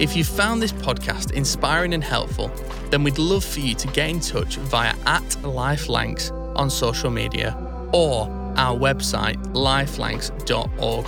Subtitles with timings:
[0.00, 2.52] If you found this podcast inspiring and helpful,
[2.90, 7.56] then we'd love for you to get in touch via at lifelancs on social media
[7.92, 11.06] or our website lifelancs.org.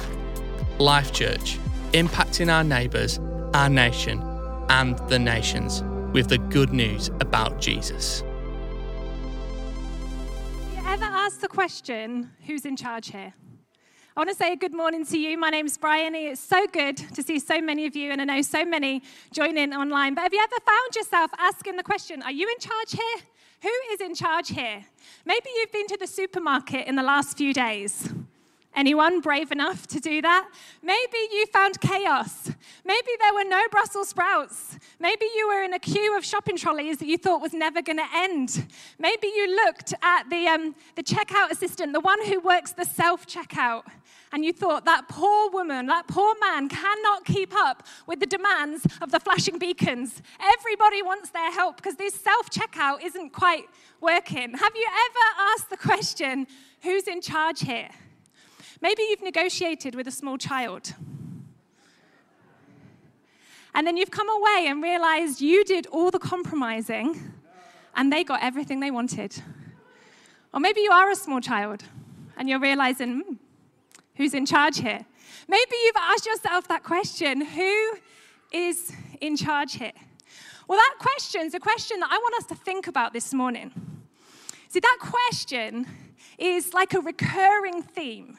[0.80, 1.58] Life Church,
[1.92, 3.20] impacting our neighbours,
[3.54, 4.20] our nation,
[4.68, 8.24] and the nations with the good news about Jesus.
[10.74, 13.34] you ever asked the question, who's in charge here?
[14.20, 15.38] I want to say a good morning to you.
[15.38, 16.26] My name's Bryony.
[16.26, 19.56] It's so good to see so many of you, and I know so many join
[19.56, 20.12] in online.
[20.12, 23.24] But have you ever found yourself asking the question, are you in charge here?
[23.62, 24.84] Who is in charge here?
[25.24, 28.12] Maybe you've been to the supermarket in the last few days.
[28.74, 30.48] Anyone brave enough to do that?
[30.80, 32.50] Maybe you found chaos.
[32.84, 34.78] Maybe there were no Brussels sprouts.
[35.00, 37.96] Maybe you were in a queue of shopping trolleys that you thought was never going
[37.96, 38.66] to end.
[38.98, 43.26] Maybe you looked at the, um, the checkout assistant, the one who works the self
[43.26, 43.82] checkout,
[44.32, 48.86] and you thought that poor woman, that poor man cannot keep up with the demands
[49.02, 50.22] of the flashing beacons.
[50.40, 53.64] Everybody wants their help because this self checkout isn't quite
[54.00, 54.52] working.
[54.54, 56.46] Have you ever asked the question,
[56.82, 57.88] who's in charge here?
[58.80, 60.94] Maybe you've negotiated with a small child.
[63.74, 67.32] And then you've come away and realized you did all the compromising
[67.94, 69.42] and they got everything they wanted.
[70.52, 71.84] Or maybe you are a small child
[72.36, 73.34] and you're realizing, hmm,
[74.16, 75.04] who's in charge here?
[75.46, 77.92] Maybe you've asked yourself that question who
[78.52, 79.92] is in charge here?
[80.66, 83.72] Well, that question is a question that I want us to think about this morning.
[84.68, 85.86] See, that question
[86.38, 88.36] is like a recurring theme.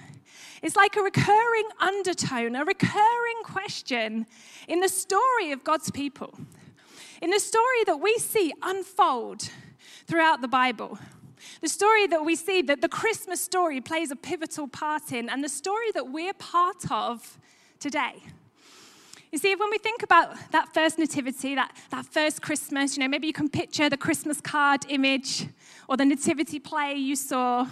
[0.61, 4.27] It's like a recurring undertone, a recurring question
[4.67, 6.33] in the story of God's people,
[7.21, 9.49] in the story that we see unfold
[10.05, 10.99] throughout the Bible.
[11.61, 15.43] The story that we see that the Christmas story plays a pivotal part in, and
[15.43, 17.39] the story that we're part of
[17.79, 18.21] today.
[19.31, 23.07] You see, when we think about that first nativity, that, that first Christmas, you know,
[23.07, 25.47] maybe you can picture the Christmas card image
[25.87, 27.65] or the nativity play you saw.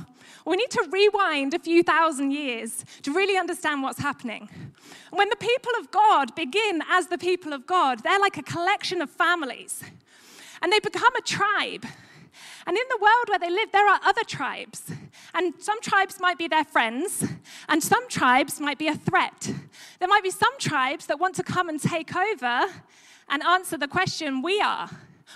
[0.45, 4.49] We need to rewind a few thousand years to really understand what's happening.
[5.11, 9.01] When the people of God begin as the people of God, they're like a collection
[9.01, 9.83] of families,
[10.61, 11.85] and they become a tribe.
[12.65, 14.91] And in the world where they live, there are other tribes.
[15.33, 17.25] And some tribes might be their friends,
[17.67, 19.53] and some tribes might be a threat.
[19.99, 22.65] There might be some tribes that want to come and take over
[23.29, 24.89] and answer the question we are.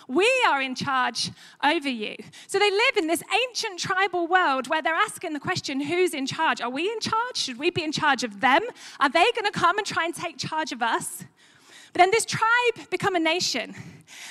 [0.07, 1.31] We are in charge
[1.63, 2.15] over you.
[2.47, 6.25] So they live in this ancient tribal world where they're asking the question who's in
[6.25, 6.61] charge?
[6.61, 7.37] Are we in charge?
[7.37, 8.61] Should we be in charge of them?
[8.99, 11.25] Are they going to come and try and take charge of us?
[11.93, 13.75] But then this tribe become a nation.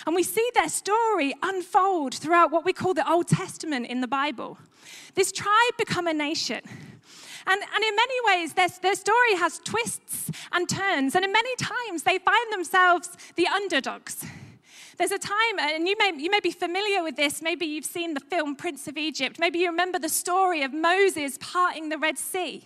[0.07, 4.09] And we see their story unfold throughout what we call the Old Testament in the
[4.09, 4.59] Bible.
[5.15, 6.61] This tribe become a nation.
[7.47, 11.15] And, and in many ways, their, their story has twists and turns.
[11.15, 14.25] And in many times, they find themselves the underdogs.
[14.99, 17.43] There's a time, and you may, you may be familiar with this.
[17.43, 19.39] Maybe you've seen the film Prince of Egypt.
[19.39, 22.65] Maybe you remember the story of Moses parting the Red Sea,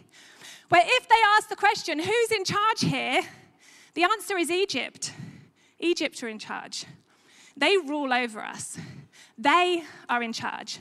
[0.68, 3.22] where if they ask the question, who's in charge here?
[3.96, 5.10] The answer is Egypt.
[5.78, 6.84] Egypt are in charge.
[7.56, 8.76] They rule over us.
[9.38, 10.80] They are in charge.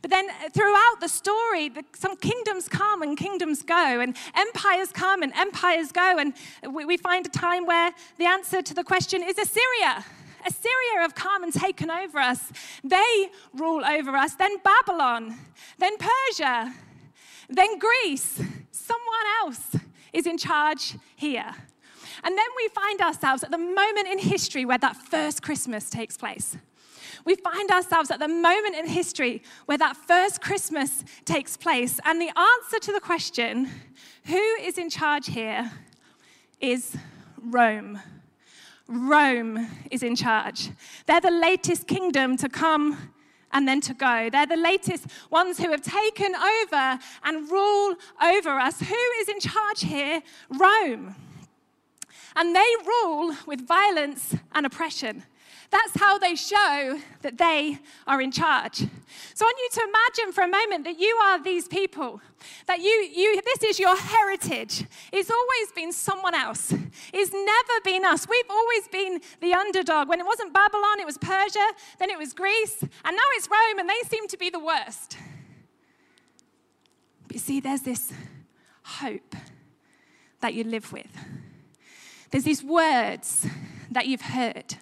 [0.00, 5.24] But then throughout the story, the, some kingdoms come and kingdoms go, and empires come
[5.24, 6.18] and empires go.
[6.18, 6.34] And
[6.72, 10.04] we, we find a time where the answer to the question is Assyria.
[10.46, 12.52] Assyria have come and taken over us.
[12.84, 14.36] They rule over us.
[14.36, 15.36] Then Babylon,
[15.78, 16.72] then Persia,
[17.48, 18.40] then Greece.
[18.70, 19.76] Someone else
[20.12, 21.56] is in charge here.
[22.24, 26.16] And then we find ourselves at the moment in history where that first Christmas takes
[26.16, 26.56] place.
[27.24, 32.00] We find ourselves at the moment in history where that first Christmas takes place.
[32.04, 33.68] And the answer to the question,
[34.26, 35.70] who is in charge here,
[36.60, 36.96] is
[37.40, 38.00] Rome.
[38.88, 40.70] Rome is in charge.
[41.06, 43.10] They're the latest kingdom to come
[43.52, 44.28] and then to go.
[44.30, 48.80] They're the latest ones who have taken over and rule over us.
[48.80, 50.22] Who is in charge here?
[50.50, 51.14] Rome.
[52.36, 55.24] And they rule with violence and oppression.
[55.72, 58.76] That's how they show that they are in charge.
[59.34, 62.20] So I want you to imagine for a moment that you are these people,
[62.66, 64.84] that you, you this is your heritage.
[65.12, 66.74] It's always been someone else.
[67.14, 68.28] It's never been us.
[68.28, 70.10] We've always been the underdog.
[70.10, 71.66] When it wasn't Babylon, it was Persia,
[71.98, 75.16] then it was Greece, and now it's Rome, and they seem to be the worst.
[77.26, 78.12] But you see, there's this
[78.82, 79.34] hope
[80.40, 81.08] that you live with.
[82.32, 83.46] There's these words
[83.90, 84.76] that you've heard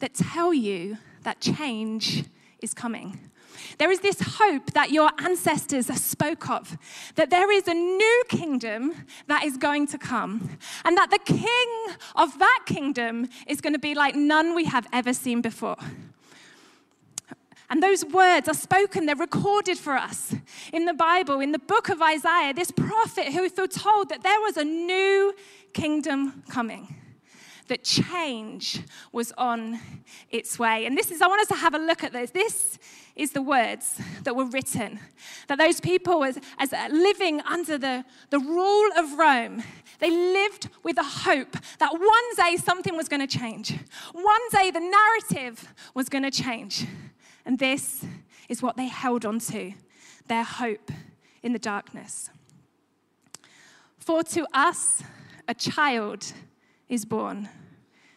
[0.00, 2.24] that tell you that change
[2.60, 3.18] is coming.
[3.78, 6.76] There is this hope that your ancestors spoke of,
[7.14, 8.92] that there is a new kingdom
[9.28, 13.78] that is going to come, and that the king of that kingdom is going to
[13.78, 15.76] be like none we have ever seen before.
[17.70, 20.34] And those words are spoken, they're recorded for us
[20.72, 24.56] in the Bible, in the book of Isaiah, this prophet who foretold that there was
[24.56, 25.34] a new
[25.72, 26.96] kingdom coming
[27.68, 28.80] that change
[29.12, 29.78] was on
[30.30, 30.86] its way.
[30.86, 32.30] And this is, I want us to have a look at this.
[32.30, 32.78] This
[33.14, 34.98] is the words that were written.
[35.48, 39.62] That those people, as, as living under the, the rule of Rome,
[39.98, 43.74] they lived with a hope that one day something was going to change.
[44.12, 46.86] One day the narrative was going to change.
[47.44, 48.04] And this
[48.48, 49.72] is what they held on to
[50.26, 50.90] their hope
[51.42, 52.30] in the darkness.
[53.98, 55.02] For to us
[55.48, 56.32] a child
[56.88, 57.48] is born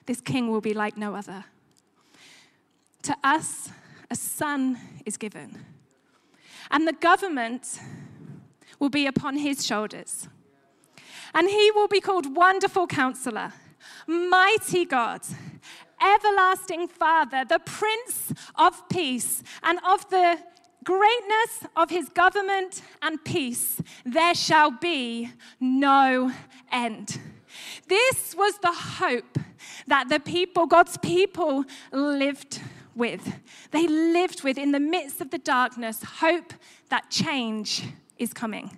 [0.06, 1.46] this king will be like no other.
[3.04, 3.70] To us,
[4.10, 5.64] a son is given,
[6.70, 7.80] and the government
[8.80, 10.28] will be upon his shoulders.
[11.34, 13.54] And he will be called Wonderful Counselor,
[14.06, 15.22] Mighty God,
[16.04, 20.40] Everlasting Father, the Prince of Peace, and of the
[20.84, 26.32] greatness of his government and peace, there shall be no
[26.72, 27.20] end.
[27.88, 29.38] This was the hope
[29.88, 32.62] that the people, God's people, lived
[32.96, 33.36] with.
[33.72, 36.54] They lived with in the midst of the darkness, hope
[36.90, 37.84] that change
[38.18, 38.78] is coming.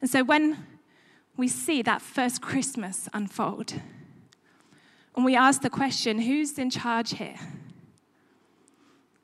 [0.00, 0.66] And so when
[1.36, 3.74] we see that first Christmas unfold,
[5.16, 7.36] and we ask the question, who's in charge here?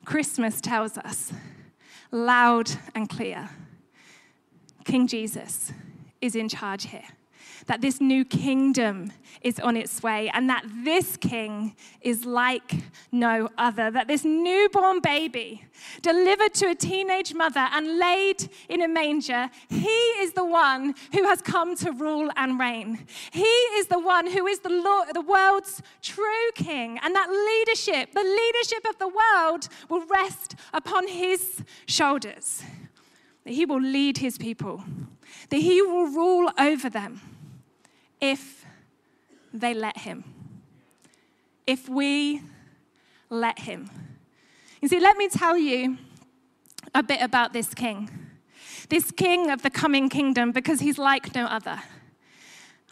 [0.05, 1.31] Christmas tells us
[2.11, 3.49] loud and clear.
[4.83, 5.71] King Jesus
[6.21, 7.07] is in charge here
[7.67, 9.11] that this new kingdom
[9.41, 12.75] is on its way, and that this king is like
[13.11, 13.89] no other.
[13.91, 15.65] That this newborn baby,
[16.01, 21.23] delivered to a teenage mother and laid in a manger, he is the one who
[21.23, 23.05] has come to rule and reign.
[23.31, 28.13] He is the one who is the, Lord, the world's true king, and that leadership,
[28.13, 32.63] the leadership of the world, will rest upon his shoulders.
[33.43, 34.83] That he will lead his people,
[35.49, 37.21] that he will rule over them
[38.21, 38.65] if
[39.53, 40.23] they let him.
[41.67, 42.41] If we
[43.29, 43.89] let him.
[44.81, 45.97] You see, let me tell you
[46.93, 48.09] a bit about this king.
[48.89, 51.81] This king of the coming kingdom, because he's like no other.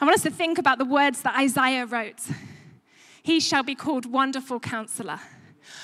[0.02, 2.22] I want us to think about the words that Isaiah wrote.
[3.22, 5.20] He shall be called Wonderful Counselor,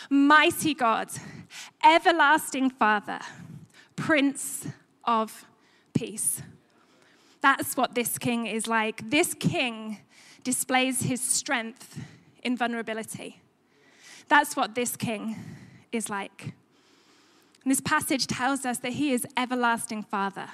[0.09, 1.09] Mighty God,
[1.83, 3.19] Everlasting Father,
[3.95, 4.67] Prince
[5.03, 5.45] of
[5.93, 6.41] Peace.
[7.45, 9.07] That's what this king is like.
[9.11, 9.99] This king
[10.43, 11.99] displays his strength
[12.41, 13.39] in vulnerability.
[14.27, 15.35] That's what this king
[15.91, 16.55] is like.
[17.63, 20.47] And this passage tells us that he is everlasting father,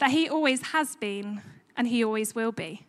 [0.00, 1.42] that he always has been
[1.76, 2.84] and he always will be,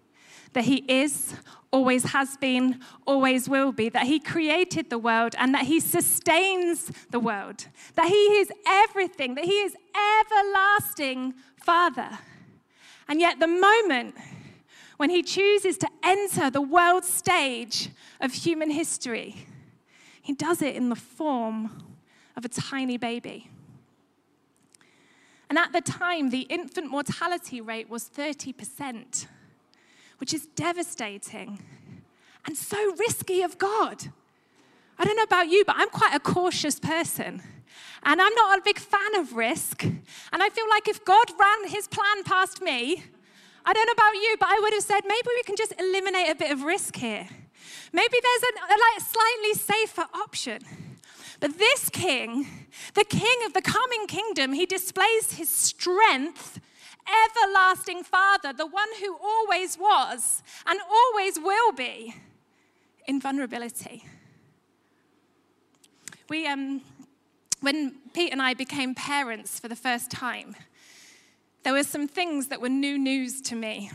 [0.54, 1.36] that he is,
[1.69, 6.92] always has been, always will be, that he created the world and that he sustains
[7.12, 9.75] the world, that he is everything, that he is
[10.24, 12.18] everlasting father.
[13.07, 14.16] And yet, the moment
[14.98, 19.48] when he chooses to enter the world stage of human history,
[20.22, 21.84] he does it in the form
[22.36, 23.50] of a tiny baby.
[25.50, 29.28] And at the time, the infant mortality rate was 30%,
[30.18, 31.60] which is devastating
[32.46, 34.12] and so risky of God.
[34.98, 37.41] I don't know about you, but I'm quite a cautious person.
[38.03, 39.84] And I'm not a big fan of risk.
[39.84, 43.03] And I feel like if God ran his plan past me,
[43.65, 46.29] I don't know about you, but I would have said maybe we can just eliminate
[46.29, 47.27] a bit of risk here.
[47.91, 50.60] Maybe there's a, a like, slightly safer option.
[51.39, 52.48] But this king,
[52.93, 56.60] the king of the coming kingdom, he displays his strength,
[57.07, 62.15] everlasting Father, the one who always was and always will be,
[63.07, 64.05] in vulnerability.
[66.29, 66.81] We, um,
[67.65, 70.55] when Pete and I became parents for the first time,
[71.63, 73.89] there were some things that were new news to me.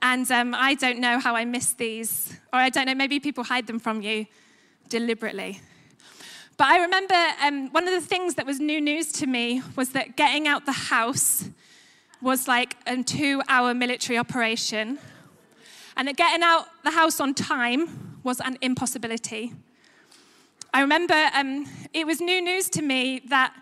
[0.00, 3.42] And um, I don't know how I missed these, or I don't know, maybe people
[3.42, 4.26] hide them from you
[4.88, 5.60] deliberately.
[6.56, 9.88] But I remember um, one of the things that was new news to me was
[9.90, 11.48] that getting out the house
[12.22, 15.00] was like a two hour military operation.
[15.96, 19.52] And that getting out the house on time was an impossibility.
[20.72, 23.52] I remember um, it was new news to me that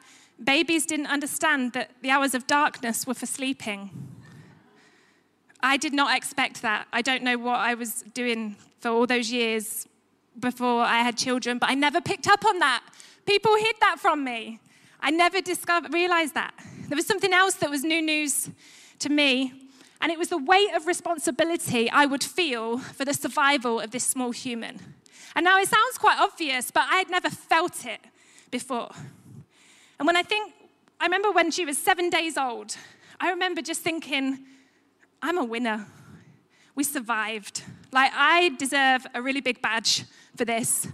[0.43, 3.91] babies didn't understand that the hours of darkness were for sleeping.
[5.61, 6.87] I did not expect that.
[6.93, 9.87] I don't know what I was doing for all those years
[10.39, 12.85] before I had children, but I never picked up on that.
[13.27, 14.61] People hid that from me.
[15.01, 16.55] I never discovered, realized that.
[16.89, 18.51] There was something else that was new news
[18.99, 19.53] to me,
[20.01, 24.05] and it was the weight of responsibility I would feel for the survival of this
[24.05, 24.81] small human.
[25.35, 28.01] And now it sounds quite obvious, but I had never felt it
[28.51, 28.91] before.
[29.99, 30.53] And when I think,
[31.01, 32.77] I remember when she was seven days old,
[33.21, 34.39] I remember just thinking,
[35.23, 35.87] I'm a winner.
[36.75, 37.63] We survived.
[37.93, 40.05] Like, I deserve a really big badge
[40.37, 40.87] for this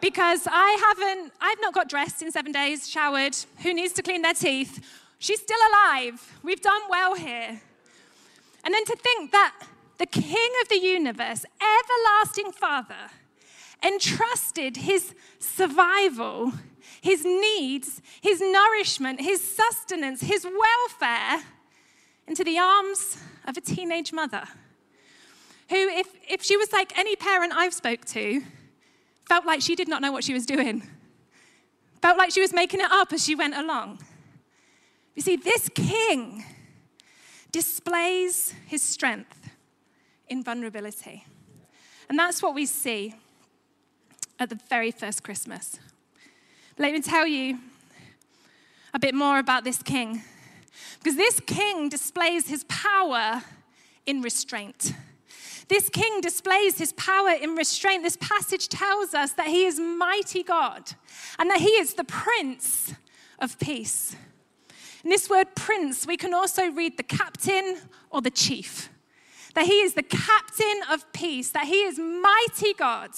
[0.00, 3.36] because I haven't, I've not got dressed in seven days, showered.
[3.62, 4.84] Who needs to clean their teeth?
[5.18, 6.38] She's still alive.
[6.42, 7.60] We've done well here.
[8.64, 9.54] And then to think that
[9.98, 13.10] the King of the universe, everlasting Father,
[13.84, 16.52] entrusted his survival,
[17.00, 21.42] his needs, his nourishment, his sustenance, his welfare
[22.26, 24.44] into the arms of a teenage mother
[25.70, 28.42] who, if, if she was like any parent I've spoke to,
[29.28, 30.82] felt like she did not know what she was doing,
[32.02, 34.00] felt like she was making it up as she went along.
[35.14, 36.44] You see, this king
[37.52, 39.50] displays his strength
[40.28, 41.24] in vulnerability.
[42.08, 43.14] And that's what we see
[44.40, 45.78] at the very first Christmas.
[46.78, 47.58] Let me tell you
[48.94, 50.22] a bit more about this king.
[50.98, 53.42] Because this king displays his power
[54.06, 54.94] in restraint.
[55.68, 58.02] This king displays his power in restraint.
[58.02, 60.90] This passage tells us that he is mighty God
[61.38, 62.94] and that he is the prince
[63.38, 64.16] of peace.
[65.04, 67.78] In this word prince, we can also read the captain
[68.10, 68.88] or the chief.
[69.54, 73.10] That he is the captain of peace, that he is mighty God.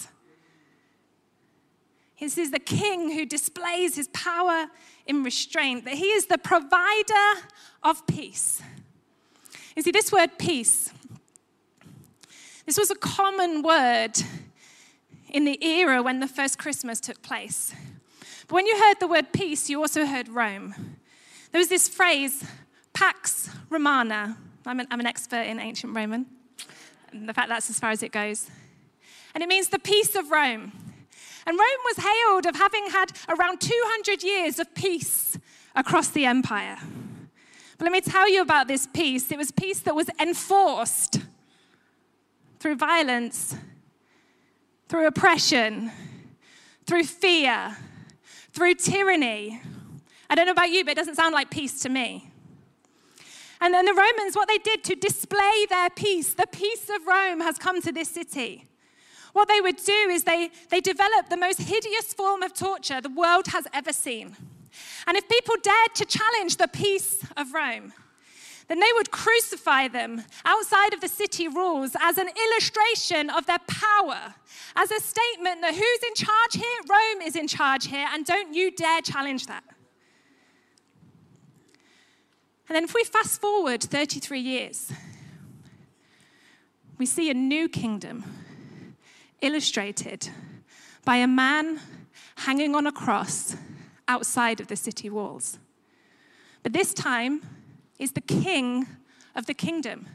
[2.23, 4.67] This is the king who displays his power
[5.07, 7.41] in restraint, that he is the provider
[7.83, 8.63] of peace.
[9.75, 10.93] You see, this word peace
[12.65, 14.13] this was a common word
[15.29, 17.75] in the era when the first Christmas took place.
[18.47, 20.75] But when you heard the word peace, you also heard Rome.
[21.51, 22.45] There was this phrase,
[22.93, 24.37] Pax Romana.
[24.65, 26.27] I'm an, I'm an expert in ancient Roman.
[27.13, 28.49] In fact, that's as far as it goes.
[29.35, 30.73] And it means the peace of Rome.
[31.47, 35.39] And Rome was hailed of having had around 200 years of peace
[35.75, 36.79] across the empire.
[37.79, 39.33] But let me tell you about this peace.
[39.33, 41.19] It was peace that was enforced
[42.61, 43.57] through violence,
[44.89, 45.91] through oppression,
[46.87, 47.77] through fear,
[48.53, 49.61] through tyranny.
[50.31, 52.31] I don't know about you, but it doesn't sound like peace to me.
[53.61, 57.41] And then the Romans, what they did to display their peace, the peace of Rome
[57.41, 58.67] has come to this city.
[59.33, 63.09] What they would do is they, they developed the most hideous form of torture the
[63.09, 64.37] world has ever seen.
[65.07, 67.93] And if people dared to challenge the peace of Rome,
[68.69, 73.59] then they would crucify them outside of the city rules as an illustration of their
[73.67, 74.35] power,
[74.77, 76.81] as a statement that who's in charge here?
[76.89, 79.65] Rome is in charge here, and don't you dare challenge that.
[82.69, 84.93] And then if we fast forward 33 years,
[86.97, 88.25] we see a new kingdom
[89.43, 90.29] illustrated
[91.05, 91.81] by a man
[92.37, 93.57] hanging on a cross
[94.09, 95.59] outside of the city walls.
[96.63, 97.43] But this time,
[98.03, 98.87] is the king
[99.35, 100.07] of the kingdom.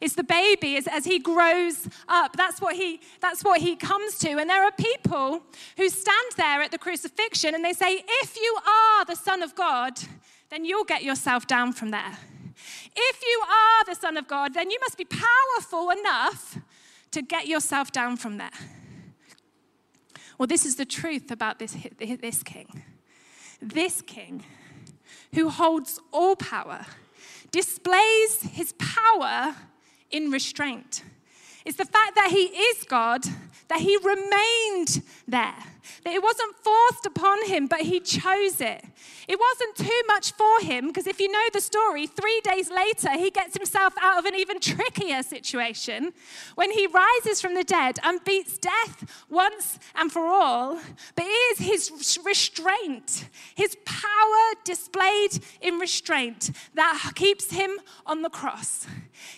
[0.00, 2.36] It's the baby as, he grows up.
[2.36, 4.32] That's what he, that's what he comes to.
[4.32, 5.40] And there are people
[5.76, 9.54] who stand there at the crucifixion and they say, If you are the Son of
[9.54, 9.98] God,
[10.50, 12.18] then you'll get yourself down from there.
[12.94, 16.58] If you are the Son of God, then you must be powerful enough
[17.14, 18.50] to get yourself down from there.
[20.36, 22.82] Well, this is the truth about this, this king.
[23.62, 24.44] This king,
[25.32, 26.84] who holds all power,
[27.50, 29.54] displays his power
[30.10, 31.04] in restraint.
[31.64, 33.24] It's the fact that he is God,
[33.68, 35.54] that he remained there,
[36.04, 38.84] that it wasn't forced upon him, but he chose it.
[39.26, 43.12] It wasn't too much for him because if you know the story, three days later,
[43.12, 46.12] he gets himself out of an even trickier situation
[46.54, 50.78] when he rises from the dead and beats death once and for all.
[51.14, 57.70] But it is his restraint, his power displayed in restraint, that keeps him
[58.06, 58.86] on the cross.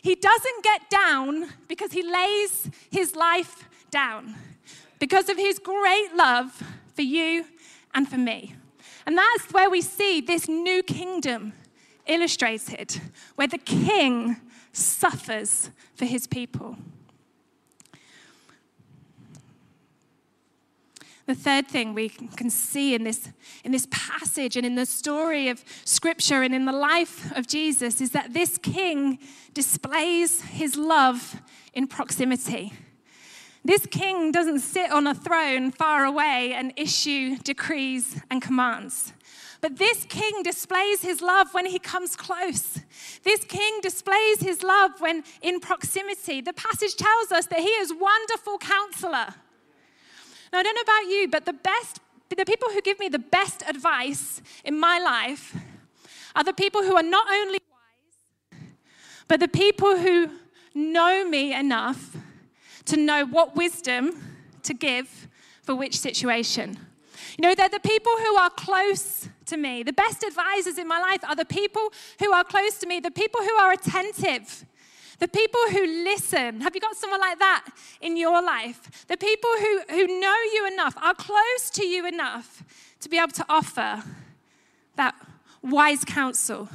[0.03, 4.35] He doesn't get down because he lays his life down
[4.99, 6.63] because of his great love
[6.95, 7.45] for you
[7.95, 8.55] and for me.
[9.07, 11.53] And that's where we see this new kingdom
[12.07, 13.01] illustrated,
[13.37, 14.37] where the king
[14.73, 16.77] suffers for his people.
[21.27, 23.31] The third thing we can see in this,
[23.65, 28.01] in this passage and in the story of Scripture and in the life of Jesus
[28.01, 29.19] is that this king
[29.53, 31.41] displays his love
[31.75, 32.73] in proximity.
[33.67, 39.13] This king doesn't sit on a throne far away and issue decrees and commands.
[39.61, 42.79] But this king displays his love when he comes close.
[43.25, 46.41] This king displays his love when in proximity.
[46.41, 49.35] The passage tells us that he is wonderful counselor.
[50.53, 53.19] Now, I don't know about you, but the best, the people who give me the
[53.19, 55.57] best advice in my life
[56.37, 57.59] are the people who are not only
[58.53, 58.61] wise,
[59.27, 60.31] but the people who
[60.73, 62.17] know me enough
[62.87, 64.13] to know what wisdom
[64.63, 65.29] to give
[65.63, 66.79] for which situation.
[67.37, 69.83] You know, they're the people who are close to me.
[69.83, 73.11] The best advisors in my life are the people who are close to me, the
[73.11, 74.65] people who are attentive,
[75.19, 76.61] the people who listen.
[76.61, 77.67] Have you got someone like that
[78.01, 79.07] in your life?
[79.07, 82.63] The people who, who know you enough, are close to you enough
[83.01, 84.03] to be able to offer
[84.97, 85.15] that
[85.63, 86.69] wise counsel,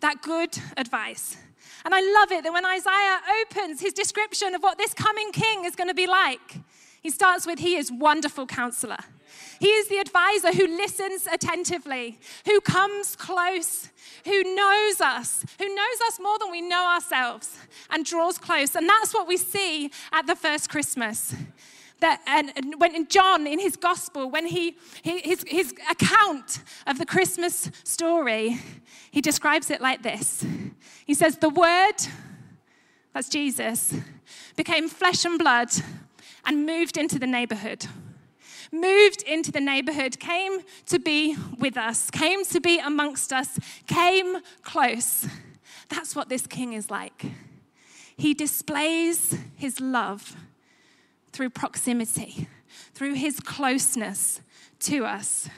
[0.00, 1.36] that good advice.
[1.84, 5.64] And I love it that when Isaiah opens his description of what this coming king
[5.64, 6.60] is going to be like,
[7.02, 8.98] he starts with, He is wonderful counselor.
[9.58, 13.88] He is the advisor who listens attentively, who comes close,
[14.24, 17.56] who knows us, who knows us more than we know ourselves,
[17.90, 18.76] and draws close.
[18.76, 21.34] And that's what we see at the first Christmas.
[22.02, 27.70] That, and when John, in his gospel, when he, his, his account of the Christmas
[27.84, 28.58] story,
[29.12, 30.44] he describes it like this
[31.06, 31.94] He says, The Word,
[33.14, 33.94] that's Jesus,
[34.56, 35.70] became flesh and blood
[36.44, 37.86] and moved into the neighborhood.
[38.72, 44.38] Moved into the neighborhood, came to be with us, came to be amongst us, came
[44.62, 45.28] close.
[45.88, 47.26] That's what this king is like.
[48.16, 50.34] He displays his love
[51.32, 52.48] through proximity,
[52.94, 54.40] through his closeness
[54.80, 55.48] to us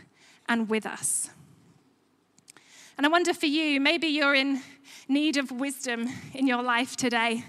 [0.49, 1.31] and with us.
[2.97, 4.61] And I wonder for you, maybe you're in
[5.09, 7.45] need of wisdom in your life today.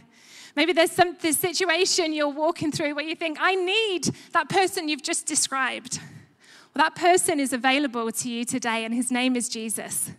[0.56, 4.90] Maybe there's some this situation you're walking through where you think, I need that person
[4.90, 6.00] you've just described.
[6.74, 10.12] Well, that person is available to you today, and his name is Jesus.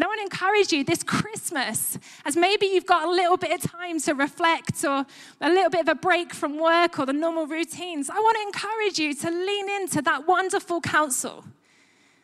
[0.00, 3.52] And I want to encourage you this Christmas, as maybe you've got a little bit
[3.52, 5.04] of time to reflect or
[5.42, 8.42] a little bit of a break from work or the normal routines, I want to
[8.44, 11.44] encourage you to lean into that wonderful counsel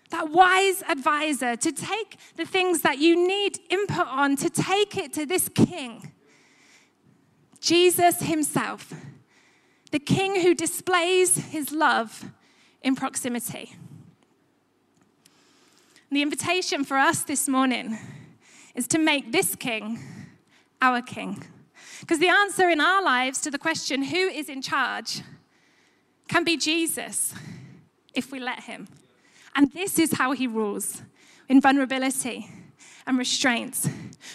[0.09, 5.13] that wise advisor, to take the things that you need input on, to take it
[5.13, 6.13] to this king,
[7.61, 8.95] Jesus himself,
[9.91, 12.25] the king who displays his love
[12.83, 13.75] in proximity.
[16.11, 17.99] The invitation for us this morning
[18.75, 19.99] is to make this king
[20.81, 21.43] our king.
[22.01, 25.23] Because the answer in our lives to the question, who is in charge,
[26.29, 27.35] can be Jesus
[28.15, 28.89] if we let him.
[29.55, 31.03] And this is how he rules
[31.49, 32.51] in vulnerability
[33.07, 33.89] and restraint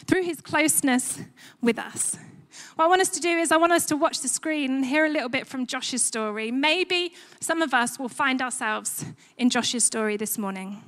[0.08, 1.20] through his closeness
[1.62, 2.18] with us.
[2.76, 4.86] What I want us to do is, I want us to watch the screen and
[4.86, 6.52] hear a little bit from Josh's story.
[6.52, 9.06] Maybe some of us will find ourselves
[9.38, 10.82] in Josh's story this morning.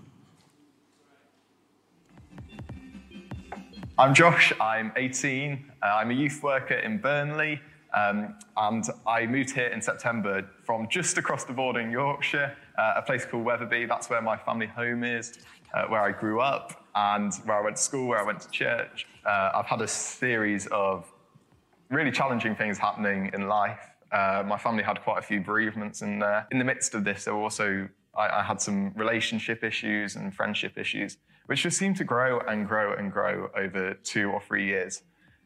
[3.95, 7.61] I'm Josh, I'm 18, uh, I'm a youth worker in Burnley,
[7.93, 12.93] um, and I moved here in September from just across the border in Yorkshire uh,
[12.95, 13.85] a place called Wetherby.
[13.85, 15.37] That's where my family home is,
[15.75, 18.49] uh, where I grew up, and where I went to school, where I went to
[18.49, 19.05] church.
[19.23, 21.05] Uh, I've had a series of
[21.89, 23.91] really challenging things happening in life.
[24.11, 27.35] Uh, my family had quite a few bereavements, and in the midst of this, there
[27.35, 32.03] were also I, I had some relationship issues and friendship issues, which just seemed to
[32.03, 35.03] grow and grow and grow over two or three years.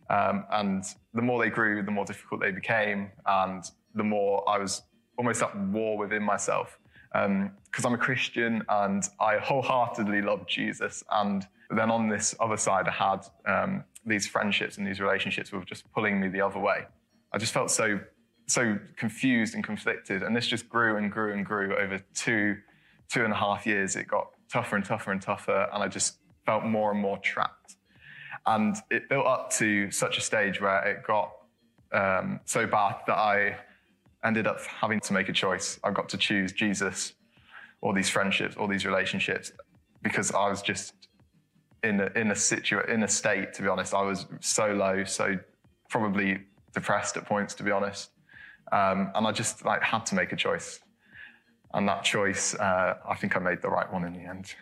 [0.10, 0.84] Um, and
[1.14, 4.84] the more they grew, the more difficult they became, and the more I was
[5.18, 6.80] almost at war within myself
[7.12, 11.04] because um, I'm a Christian and I wholeheartedly love Jesus.
[11.12, 15.64] And then on this other side, I had um, these friendships and these relationships were
[15.66, 16.86] just pulling me the other way.
[17.32, 18.00] I just felt so
[18.50, 22.56] so confused and conflicted, and this just grew and grew and grew over two
[23.10, 23.98] two and a half years.
[23.98, 27.76] It got tougher and tougher and tougher, and I just felt more and more trapped.
[28.46, 31.32] And it built up to such a stage where it got
[31.92, 33.58] um, so bad that I
[34.24, 35.80] ended up having to make a choice.
[35.84, 37.14] I got to choose Jesus
[37.82, 39.52] or these friendships or these relationships
[40.02, 40.94] because I was just
[41.84, 43.94] in a, in a situa- in a state, to be honest.
[43.94, 45.38] I was so low, so
[45.90, 46.40] probably
[46.74, 48.12] depressed at points, to be honest.
[48.72, 50.80] Um, and I just like had to make a choice.
[51.74, 54.54] And that choice, uh, I think I made the right one in the end.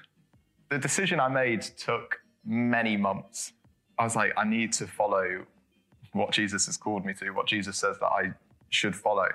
[0.70, 3.54] The decision I made took many months.
[3.98, 5.46] I was like, I need to follow
[6.14, 8.34] what Jesus has called me to, what Jesus says that I
[8.70, 9.28] should follow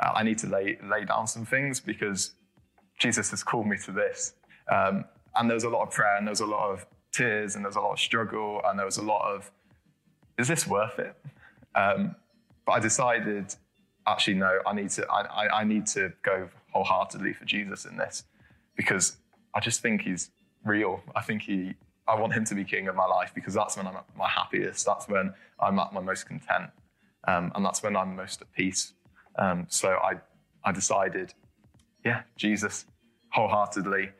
[0.00, 2.32] uh, I need to lay, lay down some things because
[2.98, 4.34] Jesus has called me to this.
[4.70, 5.04] Um,
[5.36, 7.64] and there was a lot of prayer and there was a lot of tears and
[7.64, 9.50] there was a lot of struggle and there was a lot of,
[10.38, 11.14] is this worth it?
[11.74, 12.14] Um,
[12.64, 13.54] but I decided
[14.06, 18.24] actually, no, I need to, I, I need to go wholeheartedly for Jesus in this
[18.76, 19.16] because
[19.54, 20.30] I just think he's
[20.64, 21.02] real.
[21.14, 21.74] I think he,
[22.06, 24.28] I want him to be king of my life because that's when I'm at my
[24.28, 24.86] happiest.
[24.86, 26.70] That's when I'm at my most content.
[27.26, 28.92] Um, and that's when I'm most at peace.
[29.38, 30.14] Um, so I,
[30.64, 31.34] I decided,
[32.04, 32.86] yeah, Jesus,
[33.32, 34.10] wholeheartedly,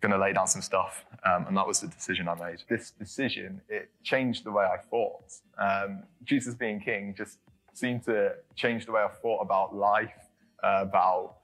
[0.00, 1.04] going to lay down some stuff.
[1.24, 2.62] Um, and that was the decision I made.
[2.68, 5.32] This decision, it changed the way I thought.
[5.58, 7.38] Um, Jesus being king just
[7.72, 10.14] seemed to change the way I thought about life,
[10.62, 11.36] uh, about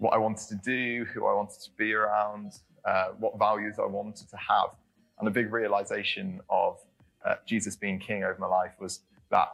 [0.00, 2.54] what I wanted to do, who I wanted to be around,
[2.86, 4.70] uh, what values I wanted to have.
[5.18, 6.78] And a big realization of
[7.24, 9.48] uh, Jesus being king over my life was that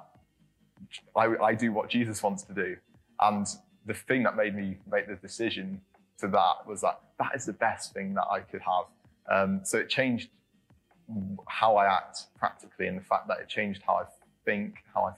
[1.17, 2.77] I, I do what Jesus wants to do.
[3.21, 3.45] And
[3.87, 5.81] the thing that made me make the decision
[6.19, 8.87] to that was that that is the best thing that I could have.
[9.29, 10.31] Um, so it changed
[11.49, 14.05] how I act practically, and the fact that it changed how I
[14.45, 15.13] think, how I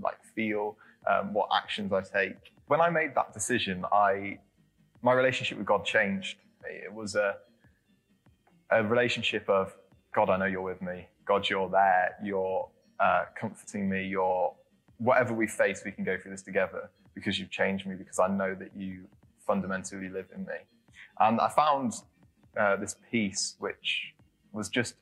[0.00, 0.76] like feel,
[1.10, 2.36] um, what actions I take.
[2.68, 4.38] When I made that decision, I
[5.02, 6.38] my relationship with God changed.
[6.64, 7.36] It was a
[8.70, 9.74] a relationship of
[10.14, 11.06] God, I know you're with me.
[11.24, 12.16] God, you're there.
[12.22, 12.68] You're
[13.00, 14.06] uh, comforting me.
[14.06, 14.52] You're
[14.98, 17.94] whatever we face, we can go through this together because you've changed me.
[17.94, 19.04] Because I know that you
[19.46, 20.58] fundamentally live in me.
[21.20, 21.94] And I found
[22.58, 24.14] uh, this peace, which
[24.52, 24.94] was just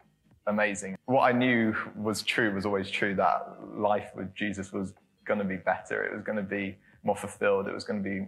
[0.47, 0.97] amazing.
[1.07, 4.93] What I knew was true was always true that life with Jesus was
[5.25, 6.05] going to be better.
[6.05, 7.69] It was going to be more fulfilled.
[7.69, 8.27] It was going to be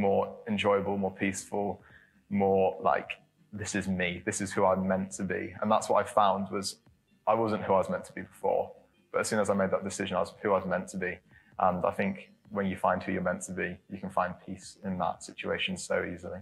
[0.00, 1.82] more enjoyable, more peaceful,
[2.28, 3.10] more like,
[3.52, 4.22] this is me.
[4.24, 5.54] This is who I'm meant to be.
[5.60, 6.76] And that's what I found was
[7.26, 8.72] I wasn't who I was meant to be before.
[9.12, 10.96] But as soon as I made that decision, I was who I was meant to
[10.96, 11.18] be.
[11.58, 14.78] And I think when you find who you're meant to be, you can find peace
[14.84, 16.38] in that situation so easily.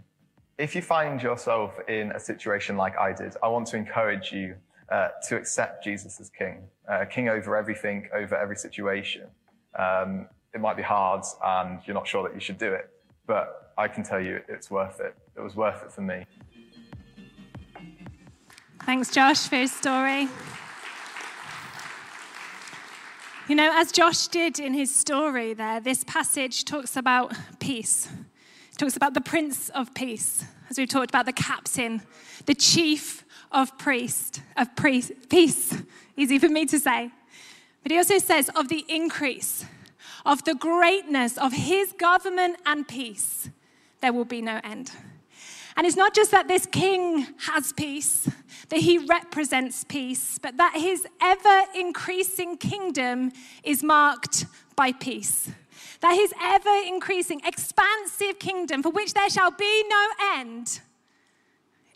[0.59, 4.57] If you find yourself in a situation like I did, I want to encourage you
[4.90, 9.27] uh, to accept Jesus as king, uh, king over everything, over every situation.
[9.79, 12.90] Um, it might be hard and you're not sure that you should do it,
[13.29, 15.14] but I can tell you it's worth it.
[15.37, 16.27] It was worth it for me.
[18.85, 20.29] Thanks, Josh, for his story.
[23.49, 28.09] You know, as Josh did in his story there, this passage talks about peace.
[28.73, 32.03] It talks about the Prince of Peace, as we've talked about the captain,
[32.47, 35.83] the chief of priest, of priest, peace,
[36.17, 37.11] easy for me to say.
[37.83, 39.67] But he also says of the increase,
[40.29, 43.49] of the greatness of his government and peace,
[44.03, 44.93] there will be no end.
[45.75, 48.29] And it's not just that this king has peace,
[48.69, 53.33] that he represents peace, but that his ever increasing kingdom
[53.64, 54.45] is marked
[54.77, 55.51] by peace.
[56.01, 60.81] That his ever increasing, expansive kingdom, for which there shall be no end,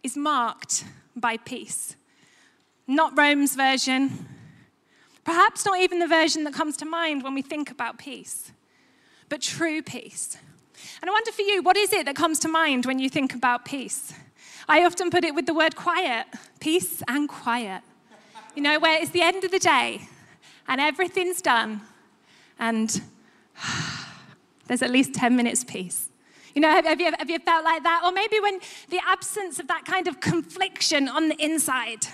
[0.03, 1.97] is marked by peace.
[2.87, 4.27] Not Rome's version,
[5.25, 8.53] perhaps not even the version that comes to mind when we think about peace,
[9.29, 10.37] but true peace.
[11.01, 13.35] And I wonder for you, what is it that comes to mind when you think
[13.35, 14.13] about peace?
[14.69, 16.27] I often put it with the word quiet
[16.61, 17.83] peace and quiet.
[18.55, 20.09] You know, where it's the end of the day
[20.69, 21.81] and everything's done,
[22.59, 23.03] and
[24.67, 26.09] there's at least 10 minutes peace.
[26.55, 28.03] You know, have, have, you, have you felt like that?
[28.05, 32.07] Or maybe when the absence of that kind of confliction on the inside,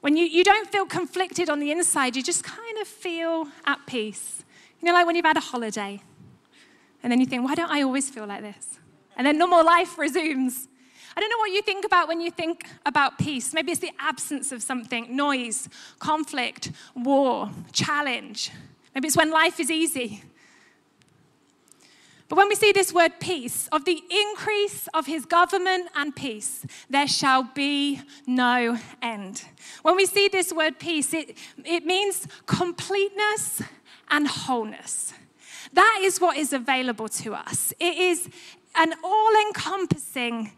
[0.00, 3.84] when you, you don't feel conflicted on the inside, you just kind of feel at
[3.86, 4.44] peace.
[4.80, 6.00] You know, like when you've had a holiday,
[7.02, 8.78] and then you think, why don't I always feel like this?
[9.16, 10.68] And then normal life resumes.
[11.16, 13.52] I don't know what you think about when you think about peace.
[13.52, 18.52] Maybe it's the absence of something noise, conflict, war, challenge.
[18.94, 20.22] Maybe it's when life is easy.
[22.28, 26.66] But when we see this word peace, of the increase of his government and peace,
[26.90, 29.44] there shall be no end.
[29.82, 33.62] When we see this word peace, it, it means completeness
[34.10, 35.14] and wholeness.
[35.72, 37.72] That is what is available to us.
[37.80, 38.28] It is
[38.74, 40.52] an all encompassing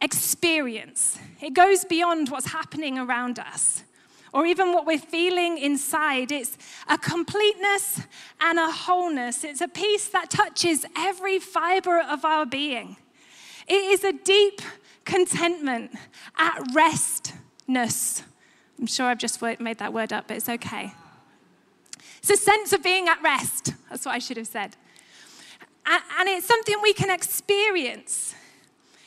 [0.00, 1.18] experience.
[1.42, 3.84] It goes beyond what's happening around us
[4.32, 6.32] or even what we're feeling inside.
[6.32, 6.56] It's
[6.88, 8.00] a completeness
[8.40, 9.44] and a wholeness.
[9.44, 12.96] It's a peace that touches every fiber of our being.
[13.68, 14.60] It is a deep
[15.04, 15.92] contentment,
[16.36, 18.22] at restness.
[18.78, 20.92] I'm sure I've just made that word up, but it's okay.
[22.18, 23.74] It's a sense of being at rest.
[23.90, 24.76] That's what I should have said.
[25.84, 28.31] And it's something we can experience.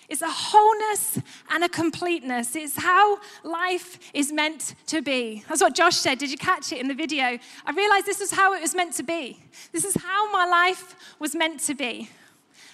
[0.07, 2.55] It's a wholeness and a completeness.
[2.55, 5.43] It's how life is meant to be.
[5.49, 6.19] That's what Josh said.
[6.19, 7.39] Did you catch it in the video?
[7.65, 9.39] I realized this is how it was meant to be.
[9.71, 12.09] This is how my life was meant to be.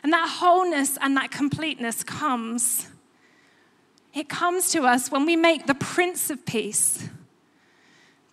[0.04, 2.88] And that wholeness and that completeness comes.
[4.13, 7.10] It comes to us when we make the Prince of Peace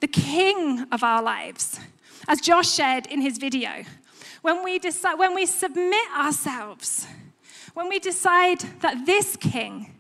[0.01, 1.81] the King of our lives.
[2.27, 3.85] As Josh shared in his video,
[4.43, 7.07] when we, decide, when we submit ourselves,
[7.79, 9.95] when we decide that this king,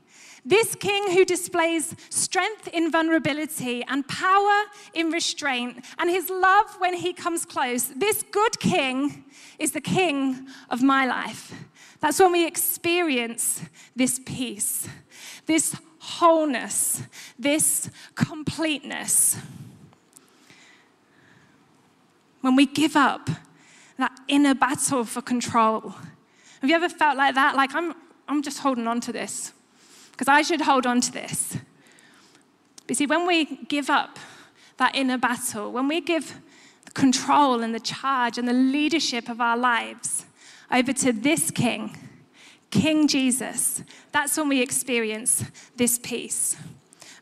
[0.44, 4.64] this king who displays strength in vulnerability and power
[4.94, 9.22] in restraint, and his love when he comes close, this good king
[9.60, 11.54] is the king of my life.
[12.00, 13.62] That's when we experience
[13.94, 14.88] this peace,
[15.46, 17.04] this wholeness,
[17.38, 19.36] this completeness.
[22.40, 23.30] When we give up
[23.98, 25.94] that inner battle for control.
[26.60, 27.56] Have you ever felt like that?
[27.56, 27.94] Like, I'm,
[28.26, 29.52] I'm just holding on to this
[30.12, 31.56] because I should hold on to this.
[32.86, 34.18] But see, when we give up
[34.78, 36.40] that inner battle, when we give
[36.84, 40.24] the control and the charge and the leadership of our lives
[40.70, 41.96] over to this King,
[42.70, 45.44] King Jesus, that's when we experience
[45.76, 46.56] this peace.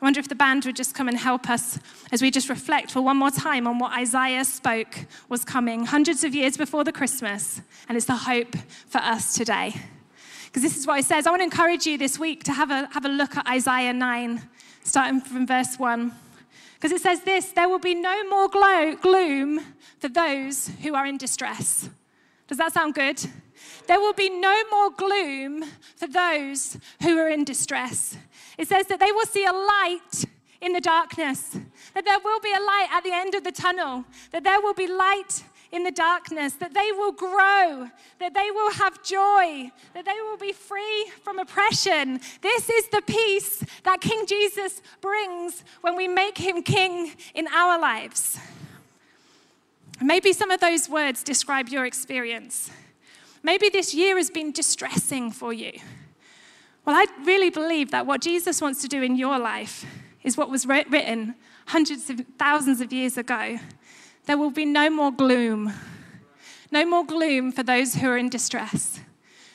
[0.01, 1.79] I wonder if the band would just come and help us
[2.13, 6.23] as we just reflect for one more time on what Isaiah spoke was coming hundreds
[6.23, 8.55] of years before the Christmas, and it's the hope
[8.89, 9.75] for us today.
[10.45, 11.27] Because this is what he says.
[11.27, 13.95] I want to encourage you this week to have a, have a look at Isaiah
[13.95, 14.43] 9,
[14.85, 16.13] starting from verse 1.
[16.75, 19.61] Because it says this there will be no more gloom
[19.99, 21.89] for those who are in distress.
[22.49, 23.19] Does that sound good?
[23.87, 25.65] There will be no more gloom
[25.97, 28.17] for those who are in distress.
[28.59, 30.25] It says that they will see a light
[30.61, 31.57] in the darkness,
[31.95, 34.75] that there will be a light at the end of the tunnel, that there will
[34.75, 37.89] be light in the darkness, that they will grow,
[38.19, 42.21] that they will have joy, that they will be free from oppression.
[42.41, 47.79] This is the peace that King Jesus brings when we make him king in our
[47.79, 48.39] lives.
[50.01, 52.71] Maybe some of those words describe your experience.
[53.43, 55.73] Maybe this year has been distressing for you.
[56.87, 59.85] Well, I really believe that what Jesus wants to do in your life
[60.23, 61.35] is what was written
[61.67, 63.59] hundreds of thousands of years ago.
[64.27, 65.73] There will be no more gloom,
[66.71, 69.01] no more gloom for those who are in distress.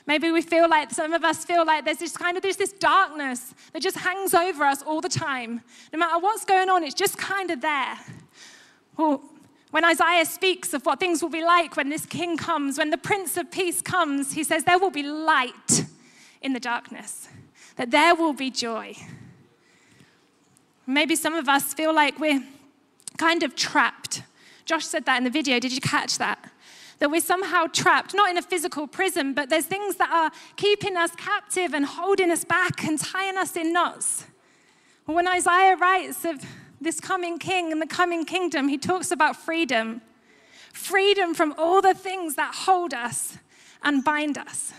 [0.06, 2.74] Maybe we feel like some of us feel like there's this kind of there's this
[2.74, 5.62] darkness that just hangs over us all the time.
[5.94, 7.98] No matter what's going on, it's just kind of there.
[8.98, 9.22] Well,
[9.70, 12.98] when Isaiah speaks of what things will be like when this king comes, when the
[12.98, 15.86] Prince of Peace comes, he says there will be light
[16.42, 17.30] in the darkness,
[17.76, 18.96] that there will be joy.
[20.88, 22.44] Maybe some of us feel like we're
[23.18, 24.24] kind of trapped.
[24.66, 25.60] Josh said that in the video.
[25.60, 26.52] Did you catch that?
[27.00, 30.98] That we're somehow trapped, not in a physical prison, but there's things that are keeping
[30.98, 34.26] us captive and holding us back and tying us in knots.
[35.06, 36.44] When Isaiah writes of
[36.80, 40.02] this coming king and the coming kingdom, he talks about freedom
[40.74, 43.38] freedom from all the things that hold us
[43.84, 44.74] and bind us.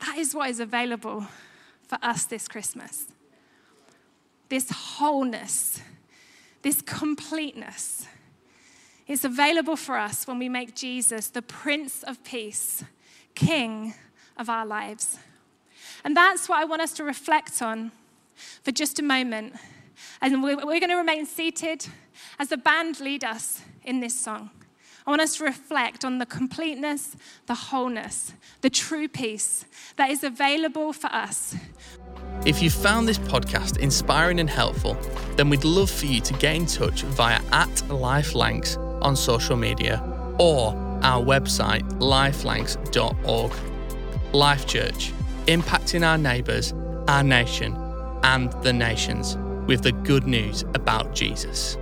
[0.00, 1.26] That is what is available
[1.86, 3.06] for us this Christmas.
[4.48, 5.80] This wholeness,
[6.62, 8.06] this completeness
[9.06, 12.84] is available for us when we make Jesus the Prince of Peace,
[13.34, 13.94] King
[14.36, 15.18] of our lives.
[16.04, 17.92] And that's what I want us to reflect on
[18.62, 19.54] for just a moment.
[20.20, 21.86] And we're, going to remain seated
[22.38, 24.50] as the band lead us in this song.
[25.06, 27.14] I want us to reflect on the completeness,
[27.46, 31.54] the wholeness, the true peace that is available for us.
[32.46, 34.96] If you found this podcast inspiring and helpful,
[35.36, 40.02] then we'd love for you to get in touch via at lifelancs on social media
[40.38, 43.52] or our website lifelancs.org.
[44.32, 45.12] Life Church,
[45.46, 46.72] impacting our neighbours,
[47.08, 47.76] our nation,
[48.22, 49.36] and the nations
[49.66, 51.76] with the good news about Jesus.